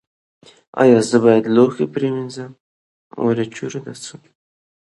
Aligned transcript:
ایا 0.81 0.99
زه 1.09 1.17
باید 1.25 1.45
لوښي 1.55 1.85
پریمنځم؟ 1.93 2.51